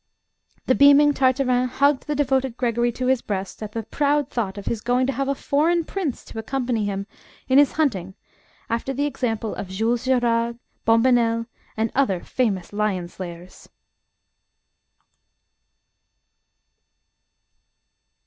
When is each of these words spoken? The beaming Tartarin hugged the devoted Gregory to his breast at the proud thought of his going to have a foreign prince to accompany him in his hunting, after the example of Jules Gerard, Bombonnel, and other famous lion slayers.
The 0.65 0.73
beaming 0.73 1.13
Tartarin 1.13 1.67
hugged 1.67 2.07
the 2.07 2.15
devoted 2.15 2.57
Gregory 2.57 2.91
to 2.93 3.05
his 3.05 3.21
breast 3.21 3.61
at 3.61 3.73
the 3.73 3.83
proud 3.83 4.31
thought 4.31 4.57
of 4.57 4.65
his 4.65 4.81
going 4.81 5.05
to 5.05 5.13
have 5.13 5.27
a 5.27 5.35
foreign 5.35 5.85
prince 5.85 6.25
to 6.25 6.39
accompany 6.39 6.85
him 6.85 7.05
in 7.47 7.59
his 7.59 7.73
hunting, 7.73 8.15
after 8.67 8.93
the 8.93 9.05
example 9.05 9.53
of 9.53 9.67
Jules 9.69 10.05
Gerard, 10.05 10.57
Bombonnel, 10.87 11.45
and 11.77 11.91
other 11.93 12.19
famous 12.23 12.73
lion 12.73 13.09
slayers. 13.09 13.69